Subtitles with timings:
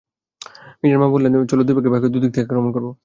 [0.81, 2.91] মিজান মামা বললেন, চলো, দুই ভাগে ভাগ হয়ে দুদিক থেকে আক্রমণ করব।